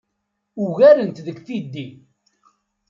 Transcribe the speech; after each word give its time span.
Ugaren-t 0.63 1.19
deg 1.25 1.37
tiddi. 1.45 1.87